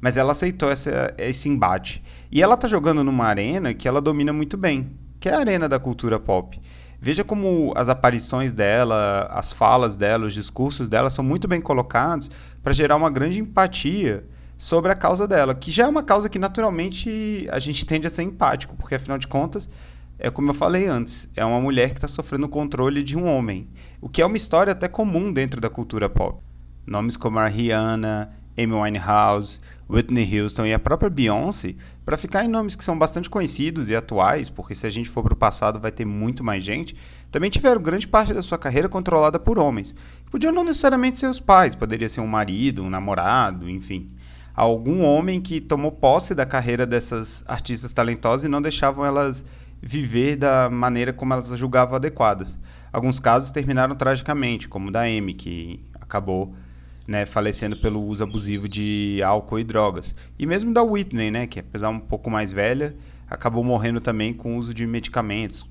mas 0.00 0.16
ela 0.16 0.32
aceitou 0.32 0.70
essa, 0.70 1.14
esse 1.18 1.48
embate. 1.48 2.02
E 2.30 2.42
ela 2.42 2.56
tá 2.56 2.66
jogando 2.66 3.02
numa 3.04 3.26
arena 3.26 3.74
que 3.74 3.86
ela 3.86 4.00
domina 4.00 4.32
muito 4.32 4.56
bem 4.56 4.90
que 5.24 5.28
é 5.30 5.32
a 5.32 5.38
arena 5.38 5.66
da 5.66 5.78
cultura 5.78 6.20
pop. 6.20 6.60
Veja 7.00 7.22
como 7.22 7.72
as 7.76 7.88
aparições 7.88 8.52
dela, 8.52 9.28
as 9.30 9.52
falas 9.52 9.96
dela, 9.96 10.26
os 10.26 10.34
discursos 10.34 10.88
dela 10.88 11.10
são 11.10 11.24
muito 11.24 11.46
bem 11.46 11.60
colocados 11.60 12.30
para 12.62 12.72
gerar 12.72 12.96
uma 12.96 13.10
grande 13.10 13.40
empatia 13.40 14.24
sobre 14.56 14.90
a 14.90 14.94
causa 14.94 15.26
dela, 15.28 15.54
que 15.54 15.70
já 15.70 15.84
é 15.84 15.88
uma 15.88 16.02
causa 16.02 16.28
que 16.28 16.38
naturalmente 16.38 17.46
a 17.50 17.58
gente 17.58 17.84
tende 17.86 18.06
a 18.06 18.10
ser 18.10 18.22
empático, 18.22 18.76
porque 18.76 18.94
afinal 18.94 19.18
de 19.18 19.26
contas, 19.26 19.68
é 20.18 20.30
como 20.30 20.50
eu 20.50 20.54
falei 20.54 20.86
antes, 20.86 21.28
é 21.34 21.44
uma 21.44 21.60
mulher 21.60 21.90
que 21.90 21.96
está 21.96 22.08
sofrendo 22.08 22.46
o 22.46 22.48
controle 22.48 23.02
de 23.02 23.16
um 23.16 23.26
homem, 23.26 23.68
o 24.00 24.08
que 24.08 24.22
é 24.22 24.26
uma 24.26 24.36
história 24.36 24.72
até 24.72 24.88
comum 24.88 25.32
dentro 25.32 25.60
da 25.60 25.68
cultura 25.68 26.08
pop. 26.08 26.40
Nomes 26.86 27.16
como 27.16 27.38
a 27.38 27.48
Rihanna, 27.48 28.30
Amy 28.56 28.72
Winehouse, 28.72 29.60
Whitney 29.88 30.40
Houston 30.40 30.66
e 30.66 30.72
a 30.72 30.78
própria 30.78 31.10
Beyoncé 31.10 31.74
para 32.04 32.16
ficar 32.16 32.44
em 32.44 32.48
nomes 32.48 32.74
que 32.74 32.84
são 32.84 32.98
bastante 32.98 33.28
conhecidos 33.28 33.90
e 33.90 33.96
atuais, 33.96 34.48
porque 34.48 34.74
se 34.74 34.86
a 34.86 34.90
gente 34.90 35.08
for 35.08 35.22
para 35.22 35.34
o 35.34 35.36
passado 35.36 35.78
vai 35.78 35.90
ter 35.90 36.04
muito 36.04 36.42
mais 36.42 36.62
gente, 36.62 36.96
também 37.30 37.50
tiveram 37.50 37.82
grande 37.82 38.06
parte 38.06 38.32
da 38.32 38.42
sua 38.42 38.58
carreira 38.58 38.88
controlada 38.88 39.38
por 39.38 39.58
homens. 39.58 39.94
Podiam 40.30 40.52
não 40.52 40.64
necessariamente 40.64 41.18
ser 41.18 41.26
os 41.26 41.40
pais, 41.40 41.74
poderia 41.74 42.08
ser 42.08 42.20
um 42.20 42.26
marido, 42.26 42.82
um 42.82 42.90
namorado, 42.90 43.68
enfim. 43.68 44.10
Algum 44.54 45.02
homem 45.02 45.40
que 45.40 45.60
tomou 45.60 45.90
posse 45.90 46.34
da 46.34 46.46
carreira 46.46 46.86
dessas 46.86 47.42
artistas 47.46 47.92
talentosas 47.92 48.44
e 48.44 48.48
não 48.48 48.62
deixavam 48.62 49.04
elas 49.04 49.44
viver 49.82 50.36
da 50.36 50.70
maneira 50.70 51.12
como 51.12 51.32
elas 51.32 51.48
julgavam 51.58 51.96
adequadas. 51.96 52.58
Alguns 52.92 53.18
casos 53.18 53.50
terminaram 53.50 53.96
tragicamente, 53.96 54.68
como 54.68 54.88
o 54.88 54.90
da 54.92 55.02
Amy, 55.02 55.34
que 55.34 55.84
acabou 56.00 56.54
né, 57.06 57.26
falecendo 57.26 57.76
pelo 57.76 58.00
uso 58.00 58.22
abusivo 58.22 58.68
de 58.68 59.20
álcool 59.22 59.58
e 59.58 59.64
drogas. 59.64 60.14
E 60.38 60.46
mesmo 60.46 60.72
da 60.72 60.82
Whitney, 60.82 61.30
né, 61.30 61.46
que 61.46 61.60
apesar 61.60 61.90
um 61.90 62.00
pouco 62.00 62.30
mais 62.30 62.52
velha, 62.52 62.96
acabou 63.28 63.62
morrendo 63.62 64.00
também 64.00 64.32
com 64.32 64.54
o 64.54 64.58
uso 64.58 64.72
de 64.72 64.86
medicamentos. 64.86 65.66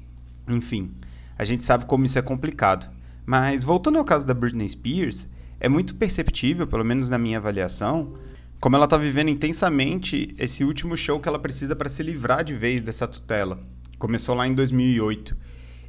Enfim, 0.47 0.91
a 1.37 1.43
gente 1.43 1.65
sabe 1.65 1.85
como 1.85 2.05
isso 2.05 2.19
é 2.19 2.21
complicado. 2.21 2.89
Mas 3.25 3.63
voltando 3.63 3.97
ao 3.97 4.05
caso 4.05 4.25
da 4.25 4.33
Britney 4.33 4.67
Spears, 4.67 5.27
é 5.59 5.69
muito 5.69 5.95
perceptível, 5.95 6.67
pelo 6.67 6.83
menos 6.83 7.09
na 7.09 7.17
minha 7.17 7.37
avaliação, 7.37 8.13
como 8.59 8.75
ela 8.75 8.85
está 8.85 8.97
vivendo 8.97 9.29
intensamente 9.29 10.35
esse 10.37 10.63
último 10.63 10.95
show 10.95 11.19
que 11.19 11.27
ela 11.27 11.39
precisa 11.39 11.75
para 11.75 11.89
se 11.89 12.03
livrar 12.03 12.43
de 12.43 12.53
vez 12.53 12.81
dessa 12.81 13.07
tutela. 13.07 13.59
Começou 13.97 14.35
lá 14.35 14.47
em 14.47 14.53
2008. 14.53 15.35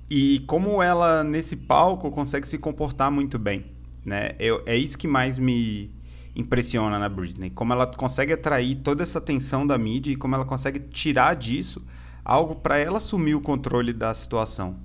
E 0.09 0.41
como 0.47 0.83
ela, 0.83 1.25
nesse 1.25 1.57
palco, 1.57 2.11
consegue 2.11 2.47
se 2.47 2.59
comportar 2.59 3.11
muito 3.11 3.39
bem. 3.39 3.74
Né? 4.05 4.33
Eu, 4.39 4.63
é 4.67 4.77
isso 4.77 4.99
que 4.99 5.09
mais 5.09 5.39
me 5.39 5.91
impressiona 6.37 6.99
na 6.99 7.09
Britney. 7.09 7.51
Como 7.51 7.73
ela 7.73 7.87
consegue 7.87 8.33
atrair 8.33 8.77
toda 8.77 9.03
essa 9.03 9.19
atenção 9.19 9.67
da 9.67 9.79
mídia 9.79 10.13
e 10.13 10.17
como 10.17 10.35
ela 10.35 10.45
consegue 10.45 10.81
tirar 10.81 11.35
disso 11.35 11.85
algo 12.25 12.57
para 12.57 12.79
ela 12.79 12.97
assumir 12.97 13.35
o 13.35 13.41
controle 13.41 13.93
da 13.93 14.13
situação. 14.15 14.77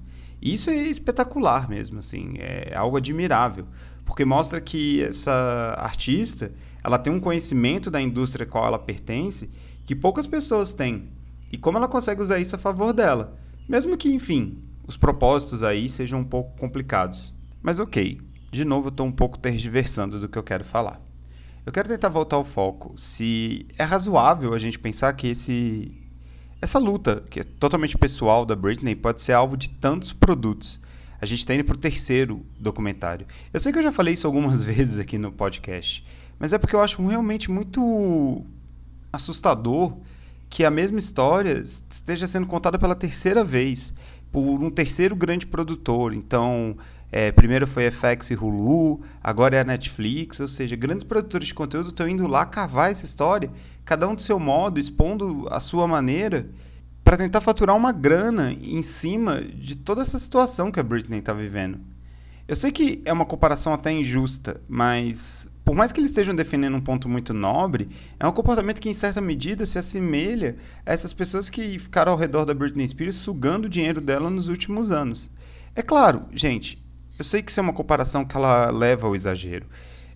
Isso 0.42 0.70
é 0.70 0.76
espetacular 0.76 1.70
mesmo, 1.70 2.00
assim, 2.00 2.36
é 2.38 2.74
algo 2.76 2.96
admirável, 2.96 3.66
porque 4.06 4.24
mostra 4.24 4.62
que 4.62 5.04
essa 5.04 5.76
artista 5.78 6.52
ela 6.84 6.98
tem 6.98 7.12
um 7.12 7.20
conhecimento 7.20 7.92
da 7.92 8.02
indústria 8.02 8.46
a 8.46 8.50
qual 8.50 8.66
ela 8.66 8.80
pertence 8.80 9.50
que 9.86 9.96
poucas 9.96 10.26
pessoas 10.26 10.74
têm. 10.74 11.10
E 11.52 11.58
como 11.58 11.78
ela 11.78 11.88
consegue 11.88 12.22
usar 12.22 12.40
isso 12.40 12.56
a 12.56 12.60
favor 12.60 12.94
dela. 12.94 13.38
Mesmo 13.68 13.98
que, 13.98 14.14
enfim, 14.14 14.64
os 14.88 14.96
propósitos 14.96 15.62
aí 15.62 15.90
sejam 15.90 16.22
um 16.22 16.24
pouco 16.24 16.58
complicados. 16.58 17.36
Mas 17.62 17.80
ok, 17.80 18.22
de 18.52 18.66
novo 18.66 18.90
estou 18.90 19.06
um 19.06 19.12
pouco 19.12 19.38
tergiversando 19.38 20.20
do 20.20 20.28
que 20.28 20.38
eu 20.38 20.44
quero 20.44 20.64
falar. 20.64 21.02
Eu 21.66 21.72
quero 21.72 21.88
tentar 21.88 22.10
voltar 22.10 22.36
ao 22.36 22.44
foco. 22.44 22.94
Se 22.98 23.68
é 23.78 23.84
razoável 23.84 24.54
a 24.54 24.58
gente 24.58 24.80
pensar 24.80 25.14
que 25.14 25.28
esse 25.28 25.92
essa 26.62 26.78
luta, 26.78 27.24
que 27.30 27.40
é 27.40 27.44
totalmente 27.44 27.98
pessoal 27.98 28.46
da 28.46 28.56
Britney, 28.56 28.96
pode 28.96 29.22
ser 29.22 29.34
alvo 29.34 29.56
de 29.56 29.70
tantos 29.70 30.12
produtos. 30.12 30.80
A 31.22 31.26
gente 31.26 31.40
está 31.40 31.54
indo 31.54 31.64
para 31.64 31.76
o 31.76 31.80
terceiro 31.80 32.46
documentário. 32.60 33.26
Eu 33.54 33.60
sei 33.60 33.72
que 33.72 33.80
eu 33.80 33.84
já 33.84 33.92
falei 33.92 34.14
isso 34.14 34.28
algumas 34.28 34.64
vezes 34.66 35.00
aqui 35.00 35.18
no 35.18 35.32
podcast, 35.32 36.06
mas 36.38 36.52
é 36.52 36.58
porque 36.58 36.76
eu 36.76 36.82
acho 36.82 37.06
realmente 37.06 37.50
muito 37.50 38.46
assustador 39.12 39.98
que 40.50 40.66
a 40.66 40.72
mesma 40.72 41.00
história 41.00 41.64
esteja 41.92 42.28
sendo 42.28 42.48
contada 42.48 42.80
pela 42.80 42.96
terceira 42.96 43.44
vez 43.44 43.94
por 44.32 44.64
um 44.64 44.70
terceiro 44.70 45.16
grande 45.16 45.46
produtor. 45.46 46.14
Então, 46.14 46.76
é, 47.12 47.32
primeiro 47.32 47.66
foi 47.66 47.90
FX 47.90 48.32
e 48.32 48.36
Hulu, 48.36 49.02
agora 49.24 49.58
é 49.58 49.62
a 49.62 49.64
Netflix, 49.64 50.40
ou 50.40 50.48
seja, 50.48 50.76
grandes 50.76 51.04
produtores 51.04 51.48
de 51.48 51.54
conteúdo 51.54 51.90
estão 51.90 52.08
indo 52.08 52.28
lá 52.28 52.46
cavar 52.46 52.92
essa 52.92 53.06
história, 53.06 53.52
cada 53.84 54.08
um 54.08 54.14
do 54.14 54.22
seu 54.22 54.40
modo, 54.40 54.80
expondo 54.80 55.48
a 55.50 55.60
sua 55.60 55.88
maneira, 55.88 56.48
para 57.04 57.18
tentar 57.18 57.42
faturar 57.42 57.76
uma 57.76 57.92
grana 57.92 58.52
em 58.52 58.84
cima 58.84 59.42
de 59.42 59.76
toda 59.76 60.04
essa 60.04 60.20
situação 60.20 60.72
que 60.72 60.80
a 60.80 60.84
Britney 60.84 61.20
está 61.20 61.34
vivendo. 61.34 61.80
Eu 62.48 62.56
sei 62.56 62.72
que 62.72 63.02
é 63.06 63.14
uma 63.14 63.26
comparação 63.26 63.74
até 63.74 63.92
injusta, 63.92 64.62
mas 64.68 65.50
por 65.70 65.76
mais 65.76 65.92
que 65.92 66.00
eles 66.00 66.10
estejam 66.10 66.34
defendendo 66.34 66.76
um 66.78 66.82
ponto 66.82 67.08
muito 67.08 67.32
nobre, 67.32 67.90
é 68.20 68.26
um 68.26 68.32
comportamento 68.32 68.82
que, 68.82 68.90
em 68.90 68.94
certa 68.94 69.22
medida, 69.22 69.68
se 69.68 69.78
assemelha 69.78 70.58
a 70.84 70.92
essas 70.92 71.14
pessoas 71.14 71.48
que 71.48 71.78
ficaram 71.78 72.12
ao 72.12 72.18
redor 72.18 72.46
da 72.46 72.56
Britney 72.56 72.88
Spears 72.88 73.18
sugando 73.18 73.66
o 73.66 73.70
dinheiro 73.70 74.02
dela 74.02 74.32
nos 74.32 74.48
últimos 74.48 74.90
anos. 74.90 75.32
É 75.76 75.84
claro, 75.84 76.26
gente, 76.34 76.84
eu 77.20 77.26
sei 77.26 77.44
que 77.44 77.52
isso 77.52 77.60
é 77.60 77.64
uma 77.64 77.74
comparação 77.74 78.24
que 78.24 78.36
ela 78.36 78.72
leva 78.72 79.06
ao 79.06 79.14
exagero. 79.14 79.66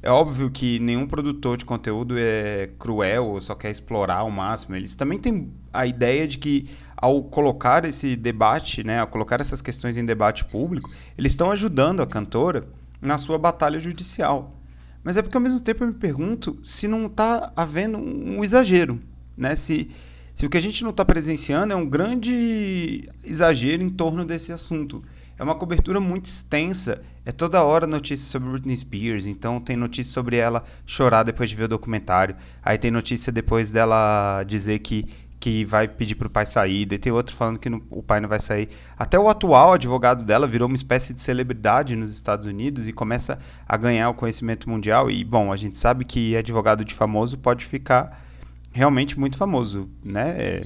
É 0.02 0.10
óbvio 0.10 0.50
que 0.50 0.80
nenhum 0.80 1.06
produtor 1.06 1.58
de 1.58 1.66
conteúdo 1.66 2.16
é 2.18 2.70
cruel 2.80 3.26
ou 3.26 3.42
só 3.42 3.54
quer 3.56 3.72
explorar 3.72 4.20
ao 4.20 4.32
máximo. 4.32 4.76
Eles 4.76 4.96
também 4.96 5.20
têm 5.20 5.52
a 5.72 5.86
ideia 5.86 6.26
de 6.26 6.38
que, 6.38 6.70
ao 6.96 7.22
colocar 7.24 7.84
esse 7.86 8.16
debate, 8.16 8.86
né, 8.86 9.00
ao 9.00 9.08
colocar 9.08 9.42
essas 9.42 9.62
questões 9.62 9.98
em 9.98 10.06
debate 10.06 10.46
público, 10.46 10.90
eles 11.18 11.34
estão 11.34 11.52
ajudando 11.52 12.02
a 12.02 12.08
cantora 12.08 12.68
na 13.02 13.18
sua 13.18 13.38
batalha 13.38 13.80
judicial. 13.80 14.58
Mas 15.04 15.18
é 15.18 15.22
porque 15.22 15.36
ao 15.36 15.44
mesmo 15.44 15.60
tempo 15.60 15.84
eu 15.84 15.88
me 15.88 15.94
pergunto 15.94 16.58
se 16.64 16.88
não 16.88 17.08
está 17.08 17.52
havendo 17.54 17.98
um 17.98 18.44
exagero, 18.44 19.02
né? 19.36 19.56
Se, 19.56 19.92
se 20.34 20.46
o 20.46 20.50
que 20.50 20.58
a 20.58 20.62
gente 20.62 20.84
não 20.84 20.92
está 20.92 21.04
presenciando 21.04 21.74
é 21.74 21.76
um 21.76 21.88
grande 21.88 23.10
exagero 23.26 23.84
em 23.84 23.90
torno 23.90 24.24
desse 24.24 24.54
assunto. 24.54 25.04
É 25.44 25.46
uma 25.46 25.56
cobertura 25.56 26.00
muito 26.00 26.28
extensa. 26.28 27.02
É 27.26 27.32
toda 27.34 27.62
hora 27.62 27.86
notícia 27.86 28.26
sobre 28.26 28.50
Britney 28.52 28.78
Spears. 28.78 29.26
Então 29.26 29.60
tem 29.60 29.76
notícia 29.76 30.14
sobre 30.14 30.38
ela 30.38 30.64
chorar 30.88 31.24
depois 31.24 31.50
de 31.50 31.56
ver 31.58 31.66
o 31.66 31.68
documentário. 31.68 32.34
Aí 32.64 32.78
tem 32.78 32.90
notícia 32.90 33.30
depois 33.30 33.70
dela 33.70 34.46
dizer 34.48 34.80
que 34.80 35.06
que 35.42 35.66
vai 35.66 35.90
pedir 35.90 36.16
para 36.16 36.28
o 36.28 36.30
pai 36.30 36.46
sair, 36.46 36.90
e 36.90 36.98
tem 36.98 37.12
outro 37.12 37.36
falando 37.36 37.60
que 37.60 37.70
não, 37.70 37.82
o 37.90 38.02
pai 38.02 38.22
não 38.22 38.30
vai 38.30 38.40
sair. 38.40 38.70
Até 38.98 39.20
o 39.20 39.28
atual 39.28 39.74
advogado 39.74 40.24
dela 40.24 40.48
virou 40.48 40.70
uma 40.70 40.76
espécie 40.78 41.14
de 41.14 41.22
celebridade 41.22 41.98
nos 41.98 42.14
Estados 42.14 42.48
Unidos 42.48 42.88
e 42.88 42.94
começa 42.94 43.38
a 43.68 43.76
ganhar 43.76 44.10
o 44.10 44.14
conhecimento 44.14 44.70
mundial. 44.70 45.12
E, 45.12 45.22
bom, 45.26 45.52
a 45.52 45.58
gente 45.58 45.78
sabe 45.78 46.06
que 46.06 46.38
advogado 46.38 46.86
de 46.86 46.94
famoso 46.94 47.38
pode 47.38 47.66
ficar 47.66 48.24
realmente 48.72 49.20
muito 49.20 49.36
famoso, 49.36 49.90
né? 50.02 50.62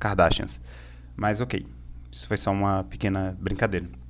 Kardashians. 0.00 0.58
Mas, 1.14 1.42
ok, 1.42 1.66
isso 2.10 2.26
foi 2.26 2.38
só 2.38 2.50
uma 2.50 2.82
pequena 2.84 3.36
brincadeira. 3.38 4.03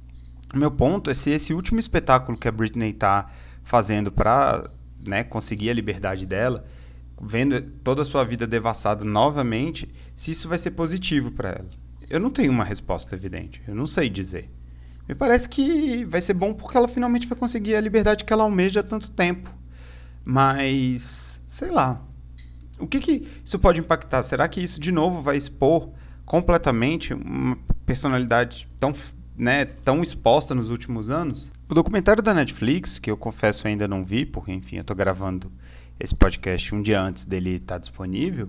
O 0.55 0.59
meu 0.59 0.71
ponto 0.71 1.11
é 1.11 1.15
se 1.15 1.31
esse 1.31 1.53
último 1.53 1.81
espetáculo 1.81 2.39
que 2.39 2.47
a 2.47 2.53
Britney 2.53 2.91
está 2.91 3.29
fazendo 3.65 4.13
para 4.13 4.71
né, 5.05 5.25
conseguir 5.25 5.69
a 5.71 5.75
liberdade 5.75 6.25
dela 6.25 6.65
vendo 7.21 7.61
toda 7.61 8.03
a 8.03 8.05
sua 8.05 8.23
vida 8.25 8.47
devassada 8.47 9.05
novamente, 9.05 9.93
se 10.17 10.31
isso 10.31 10.49
vai 10.49 10.59
ser 10.59 10.73
positivo 10.73 11.31
para 11.33 11.51
ela. 11.51 11.71
Eu 12.09 12.21
não 12.21 12.31
tenho 12.31 12.53
uma 12.53 12.65
resposta 12.65 13.15
evidente, 13.17 13.63
eu 13.67 13.75
não 13.75 13.87
sei 13.87 14.09
dizer. 14.09 14.49
Me 15.09 15.15
parece 15.15 15.49
que 15.49 16.05
vai 16.05 16.21
ser 16.21 16.35
bom 16.35 16.55
porque 16.55 16.77
ela 16.77 16.87
finalmente 16.87 17.27
vai 17.27 17.37
conseguir 17.37 17.75
a 17.75 17.81
liberdade 17.81 18.25
que 18.25 18.33
ela 18.33 18.45
almeja 18.45 18.81
há 18.81 18.83
tanto 18.83 19.11
tempo. 19.11 19.51
Mas, 20.25 21.41
sei 21.49 21.71
lá. 21.71 22.01
O 22.79 22.87
que, 22.87 23.01
que 23.01 23.29
isso 23.45 23.59
pode 23.59 23.81
impactar? 23.81 24.23
Será 24.23 24.47
que 24.49 24.61
isso 24.61 24.81
de 24.81 24.93
novo 24.93 25.21
vai 25.21 25.37
expor 25.37 25.91
completamente 26.25 27.13
uma 27.13 27.57
personalidade 27.85 28.69
tão, 28.81 28.93
né, 29.37 29.65
tão 29.65 30.03
exposta 30.03 30.55
nos 30.55 30.71
últimos 30.71 31.11
anos? 31.11 31.53
O 31.69 31.75
documentário 31.75 32.23
da 32.23 32.35
Netflix, 32.35 32.99
que 32.99 33.11
eu 33.11 33.17
confesso 33.17 33.67
ainda 33.67 33.89
não 33.89 34.05
vi, 34.05 34.25
porque 34.25 34.53
enfim, 34.53 34.77
eu 34.77 34.83
estou 34.83 34.97
gravando 34.97 35.51
esse 35.99 36.15
podcast 36.15 36.75
um 36.75 36.83
dia 36.83 37.01
antes 37.01 37.25
dele 37.25 37.57
estar 37.57 37.75
tá 37.75 37.79
disponível, 37.79 38.49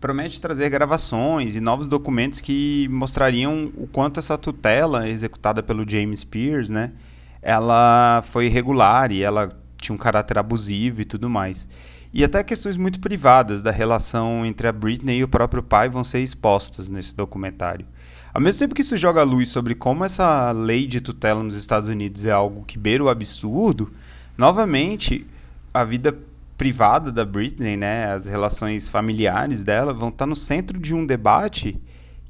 promete 0.00 0.40
trazer 0.40 0.68
gravações 0.68 1.56
e 1.56 1.60
novos 1.60 1.88
documentos 1.88 2.40
que 2.40 2.88
mostrariam 2.88 3.72
o 3.76 3.86
quanto 3.86 4.20
essa 4.20 4.36
tutela 4.36 5.08
executada 5.08 5.62
pelo 5.62 5.88
James 5.88 6.24
Pierce, 6.24 6.70
né, 6.70 6.92
ela 7.40 8.22
foi 8.24 8.46
irregular 8.46 9.12
e 9.12 9.22
ela 9.22 9.50
tinha 9.80 9.94
um 9.94 9.98
caráter 9.98 10.38
abusivo 10.38 11.00
e 11.00 11.04
tudo 11.04 11.28
mais. 11.28 11.68
E 12.12 12.22
até 12.22 12.44
questões 12.44 12.76
muito 12.76 13.00
privadas 13.00 13.60
da 13.60 13.70
relação 13.70 14.46
entre 14.46 14.68
a 14.68 14.72
Britney 14.72 15.18
e 15.18 15.24
o 15.24 15.28
próprio 15.28 15.62
pai 15.62 15.88
vão 15.88 16.04
ser 16.04 16.20
expostas 16.20 16.88
nesse 16.88 17.14
documentário. 17.14 17.86
Ao 18.34 18.40
mesmo 18.40 18.58
tempo 18.58 18.74
que 18.74 18.82
isso 18.82 18.96
joga 18.96 19.22
luz 19.22 19.48
sobre 19.48 19.76
como 19.76 20.04
essa 20.04 20.50
lei 20.50 20.88
de 20.88 21.00
tutela 21.00 21.40
nos 21.40 21.54
Estados 21.54 21.88
Unidos 21.88 22.26
é 22.26 22.32
algo 22.32 22.64
que 22.64 22.76
beira 22.76 23.04
o 23.04 23.08
absurdo, 23.08 23.92
novamente 24.36 25.24
a 25.72 25.84
vida 25.84 26.18
privada 26.58 27.12
da 27.12 27.24
Britney, 27.24 27.76
né, 27.76 28.12
as 28.12 28.26
relações 28.26 28.88
familiares 28.88 29.62
dela 29.62 29.94
vão 29.94 30.08
estar 30.08 30.26
no 30.26 30.34
centro 30.34 30.80
de 30.80 30.92
um 30.92 31.06
debate 31.06 31.80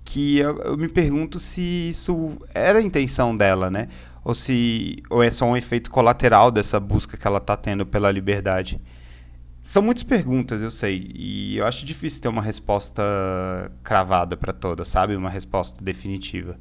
que 0.05 0.37
eu, 0.37 0.59
eu, 0.59 0.77
me 0.77 0.89
pergunto 0.89 1.41
se 1.41 1.89
isso 1.89 2.33
era 2.53 2.81
a 2.81 2.83
intenção 2.83 3.35
dela, 3.35 3.71
né? 3.71 3.89
Ou 4.23 4.35
se 4.35 5.03
ou 5.09 5.23
é 5.23 5.31
só 5.31 5.47
um 5.47 5.57
efeito 5.57 5.91
colateral 5.91 6.51
dessa 6.51 6.79
busca 6.79 7.17
que 7.17 7.27
ela 7.27 7.39
está 7.39 7.57
tendo 7.57 7.87
pela 7.87 8.13
liberdade. 8.13 8.79
São 9.65 9.83
muitas 9.83 10.03
perguntas, 10.03 10.61
eu 10.61 10.71
sei, 10.71 11.11
e 11.15 11.57
eu 11.57 11.67
acho 11.67 11.87
difícil 11.87 12.21
ter 12.21 12.29
uma 12.29 12.43
resposta 12.43 13.03
cravada 13.83 14.37
para 14.37 14.53
todas, 14.53 14.87
sabe? 14.89 15.17
Uma 15.17 15.31
resposta 15.31 15.83
definitiva. 15.83 16.59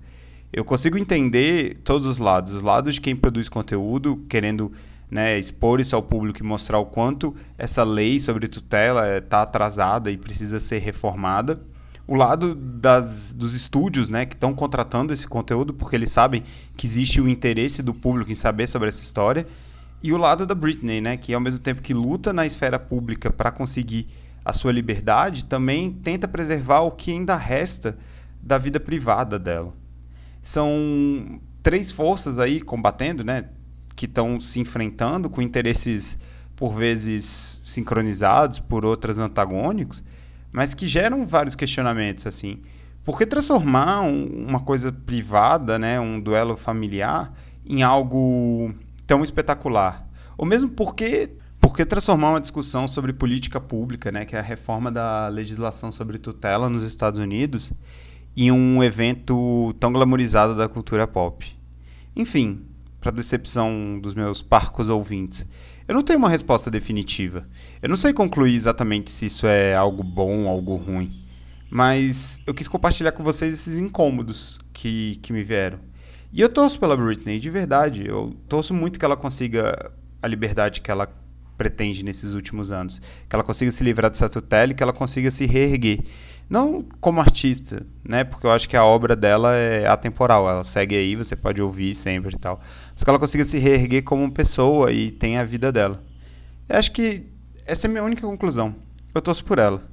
Eu 0.53 0.63
consigo 0.63 0.97
entender 0.97 1.81
todos 1.83 2.07
os 2.07 2.17
lados, 2.17 2.53
os 2.53 2.63
lados 2.63 2.95
de 2.95 3.01
quem 3.01 3.13
produz 3.13 3.49
conteúdo 3.49 4.25
querendo 4.29 4.71
né, 5.11 5.37
expor 5.37 5.81
isso 5.81 5.97
ao 5.97 6.01
público 6.01 6.39
e 6.39 6.43
mostrar 6.43 6.79
o 6.79 6.85
quanto 6.85 7.35
essa 7.57 7.83
lei 7.83 8.21
sobre 8.21 8.47
tutela 8.47 9.17
está 9.17 9.41
atrasada 9.41 10.09
e 10.09 10.15
precisa 10.15 10.57
ser 10.57 10.79
reformada. 10.79 11.61
O 12.07 12.15
lado 12.15 12.55
das, 12.55 13.33
dos 13.33 13.53
estúdios 13.53 14.07
né, 14.07 14.25
que 14.25 14.33
estão 14.33 14.53
contratando 14.53 15.11
esse 15.11 15.27
conteúdo 15.27 15.73
porque 15.73 15.97
eles 15.97 16.09
sabem 16.09 16.41
que 16.77 16.87
existe 16.87 17.19
o 17.19 17.27
interesse 17.27 17.83
do 17.83 17.93
público 17.93 18.31
em 18.31 18.35
saber 18.35 18.65
sobre 18.65 18.87
essa 18.87 19.03
história. 19.03 19.45
E 20.03 20.13
o 20.13 20.17
lado 20.17 20.45
da 20.45 20.53
Britney, 20.53 20.99
né, 20.99 21.17
que 21.17 21.33
ao 21.33 21.41
mesmo 21.41 21.59
tempo 21.59 21.81
que 21.81 21.93
luta 21.93 22.31
na 22.33 22.45
esfera 22.45 22.77
pública 22.77 23.31
para 23.31 23.51
conseguir 23.51 24.07
a 24.43 24.51
sua 24.51 24.71
liberdade, 24.71 25.45
também 25.45 25.91
tenta 25.91 26.27
preservar 26.27 26.81
o 26.81 26.91
que 26.91 27.11
ainda 27.11 27.37
resta 27.37 27.97
da 28.41 28.57
vida 28.57 28.79
privada 28.79 29.39
dela. 29.39 29.73
São 30.41 31.39
três 31.63 31.91
forças 31.91 32.37
aí 32.37 32.59
combatendo, 32.59 33.23
né? 33.23 33.45
que 33.95 34.05
estão 34.05 34.39
se 34.39 34.59
enfrentando 34.59 35.29
com 35.29 35.41
interesses 35.41 36.17
por 36.55 36.73
vezes 36.73 37.59
sincronizados, 37.63 38.59
por 38.59 38.85
outras 38.85 39.17
antagônicos, 39.17 40.03
mas 40.51 40.73
que 40.73 40.87
geram 40.87 41.25
vários 41.25 41.55
questionamentos 41.55 42.27
assim. 42.27 42.61
Por 43.03 43.17
que 43.17 43.25
transformar 43.25 44.01
um, 44.01 44.25
uma 44.47 44.61
coisa 44.61 44.91
privada, 44.91 45.77
né, 45.77 45.99
um 45.99 46.19
duelo 46.19 46.55
familiar, 46.55 47.33
em 47.65 47.83
algo 47.83 48.73
tão 49.05 49.23
espetacular? 49.23 50.07
Ou 50.37 50.45
mesmo 50.45 50.69
porque 50.69 51.31
porque 51.59 51.85
transformar 51.85 52.31
uma 52.31 52.41
discussão 52.41 52.85
sobre 52.89 53.13
política 53.13 53.57
pública, 53.57 54.11
né, 54.11 54.25
que 54.25 54.35
é 54.35 54.39
a 54.39 54.41
reforma 54.41 54.91
da 54.91 55.29
legislação 55.29 55.93
sobre 55.93 56.17
tutela 56.17 56.69
nos 56.69 56.83
Estados 56.83 57.21
Unidos, 57.21 57.71
em 58.35 58.51
um 58.51 58.83
evento 58.83 59.73
tão 59.79 59.93
glamorizado 59.93 60.57
da 60.57 60.67
cultura 60.67 61.07
pop? 61.07 61.57
Enfim, 62.13 62.65
para 62.99 63.11
decepção 63.11 63.97
dos 63.97 64.13
meus 64.13 64.41
parcos 64.41 64.89
ouvintes, 64.89 65.47
eu 65.87 65.95
não 65.95 66.01
tenho 66.01 66.19
uma 66.19 66.29
resposta 66.29 66.69
definitiva. 66.69 67.47
Eu 67.81 67.87
não 67.87 67.95
sei 67.95 68.11
concluir 68.11 68.55
exatamente 68.55 69.09
se 69.09 69.27
isso 69.27 69.47
é 69.47 69.73
algo 69.73 70.03
bom 70.03 70.43
ou 70.43 70.49
algo 70.49 70.75
ruim. 70.75 71.13
Mas 71.69 72.39
eu 72.45 72.53
quis 72.53 72.67
compartilhar 72.67 73.13
com 73.13 73.23
vocês 73.23 73.53
esses 73.53 73.81
incômodos 73.81 74.59
que, 74.73 75.17
que 75.21 75.31
me 75.33 75.43
vieram. 75.43 75.79
E 76.33 76.41
eu 76.41 76.49
torço 76.49 76.79
pela 76.79 76.97
Britney, 76.97 77.39
de 77.39 77.49
verdade. 77.51 78.07
Eu 78.07 78.35
torço 78.49 78.73
muito 78.73 78.97
que 78.97 79.05
ela 79.05 79.15
consiga 79.15 79.91
a 80.19 80.27
liberdade 80.27 80.81
que 80.81 80.89
ela 80.89 81.07
pretende 81.55 82.03
nesses 82.03 82.33
últimos 82.33 82.71
anos. 82.71 82.99
Que 83.29 83.35
ela 83.35 83.43
consiga 83.43 83.69
se 83.69 83.83
livrar 83.83 84.09
dessa 84.09 84.27
tutela 84.27 84.71
e 84.71 84.75
que 84.75 84.81
ela 84.81 84.91
consiga 84.91 85.29
se 85.29 85.45
reerguer. 85.45 85.99
Não 86.49 86.83
como 86.99 87.21
artista, 87.21 87.85
né? 88.03 88.23
Porque 88.23 88.47
eu 88.47 88.51
acho 88.51 88.67
que 88.67 88.75
a 88.75 88.83
obra 88.83 89.15
dela 89.15 89.53
é 89.55 89.85
atemporal. 89.87 90.49
Ela 90.49 90.63
segue 90.63 90.95
aí, 90.95 91.15
você 91.15 91.35
pode 91.35 91.61
ouvir 91.61 91.93
sempre 91.93 92.35
e 92.35 92.39
tal. 92.39 92.59
Mas 92.91 93.03
que 93.03 93.09
ela 93.09 93.19
consiga 93.19 93.45
se 93.45 93.59
reerguer 93.59 94.03
como 94.03 94.31
pessoa 94.31 94.91
e 94.91 95.11
tenha 95.11 95.41
a 95.41 95.45
vida 95.45 95.71
dela. 95.71 96.01
Eu 96.67 96.79
acho 96.79 96.91
que 96.91 97.27
essa 97.67 97.85
é 97.85 97.87
a 97.87 97.91
minha 97.91 98.03
única 98.03 98.25
conclusão. 98.25 98.73
Eu 99.13 99.21
torço 99.21 99.45
por 99.45 99.59
ela. 99.59 99.83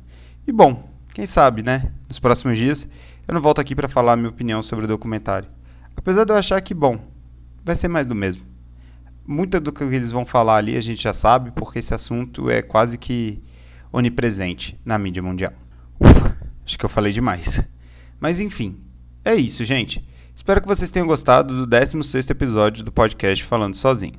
E 0.46 0.52
bom, 0.52 0.88
quem 1.12 1.26
sabe, 1.26 1.62
né? 1.62 1.92
Nos 2.08 2.18
próximos 2.18 2.56
dias 2.56 2.88
eu 3.28 3.34
não 3.34 3.42
volto 3.42 3.60
aqui 3.60 3.74
para 3.74 3.90
falar 3.90 4.14
a 4.14 4.16
minha 4.16 4.30
opinião 4.30 4.62
sobre 4.62 4.86
o 4.86 4.88
documentário. 4.88 5.59
Apesar 6.00 6.24
de 6.24 6.32
eu 6.32 6.36
achar 6.36 6.60
que, 6.60 6.74
bom, 6.74 6.98
vai 7.62 7.76
ser 7.76 7.86
mais 7.88 8.06
do 8.06 8.14
mesmo 8.14 8.50
muito 9.30 9.60
do 9.60 9.72
que 9.72 9.84
eles 9.84 10.10
vão 10.10 10.26
falar 10.26 10.56
ali 10.56 10.76
a 10.76 10.80
gente 10.80 11.04
já 11.04 11.12
sabe, 11.12 11.52
porque 11.52 11.78
esse 11.78 11.94
assunto 11.94 12.50
é 12.50 12.62
quase 12.62 12.98
que 12.98 13.40
onipresente 13.92 14.76
na 14.84 14.98
mídia 14.98 15.22
mundial. 15.22 15.52
Ufa, 16.00 16.36
acho 16.66 16.76
que 16.76 16.84
eu 16.84 16.88
falei 16.88 17.12
demais. 17.12 17.64
Mas 18.18 18.40
enfim, 18.40 18.76
é 19.24 19.36
isso, 19.36 19.64
gente. 19.64 20.04
Espero 20.34 20.60
que 20.60 20.66
vocês 20.66 20.90
tenham 20.90 21.06
gostado 21.06 21.54
do 21.54 21.66
16 21.66 22.28
episódio 22.28 22.82
do 22.82 22.90
podcast 22.90 23.44
Falando 23.44 23.76
Sozinho. 23.76 24.18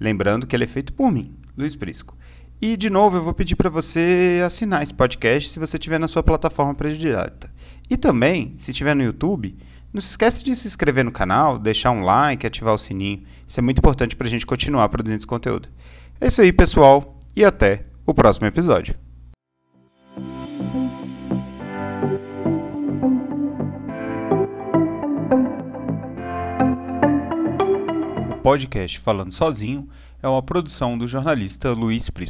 Lembrando 0.00 0.44
que 0.44 0.56
ele 0.56 0.64
é 0.64 0.68
feito 0.68 0.92
por 0.92 1.12
mim, 1.12 1.36
Luiz 1.56 1.76
Prisco. 1.76 2.16
E, 2.60 2.76
de 2.76 2.90
novo, 2.90 3.18
eu 3.18 3.22
vou 3.22 3.32
pedir 3.32 3.54
para 3.54 3.70
você 3.70 4.42
assinar 4.44 4.82
esse 4.82 4.92
podcast 4.92 5.50
se 5.50 5.60
você 5.60 5.76
estiver 5.76 6.00
na 6.00 6.08
sua 6.08 6.24
plataforma 6.24 6.74
predileta. 6.74 7.48
E 7.88 7.96
também, 7.96 8.54
se 8.58 8.72
estiver 8.72 8.96
no 8.96 9.04
YouTube, 9.04 9.56
não 9.92 10.00
se 10.00 10.10
esquece 10.10 10.44
de 10.44 10.54
se 10.54 10.68
inscrever 10.68 11.04
no 11.04 11.10
canal, 11.10 11.58
deixar 11.58 11.90
um 11.90 12.02
like, 12.02 12.46
ativar 12.46 12.74
o 12.74 12.78
sininho. 12.78 13.22
Isso 13.46 13.58
é 13.58 13.62
muito 13.62 13.78
importante 13.78 14.14
para 14.14 14.26
a 14.26 14.30
gente 14.30 14.44
continuar 14.44 14.88
produzindo 14.88 15.18
esse 15.18 15.26
conteúdo. 15.26 15.68
É 16.20 16.26
isso 16.28 16.42
aí, 16.42 16.52
pessoal, 16.52 17.18
e 17.34 17.44
até 17.44 17.86
o 18.04 18.12
próximo 18.12 18.46
episódio. 18.46 18.94
O 28.30 28.40
podcast 28.42 28.98
Falando 28.98 29.32
Sozinho 29.32 29.88
é 30.22 30.28
uma 30.28 30.42
produção 30.42 30.98
do 30.98 31.06
jornalista 31.06 31.70
Luiz 31.72 32.10
Prisco. 32.10 32.26